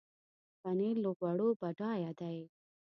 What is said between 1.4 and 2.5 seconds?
بډایه دی.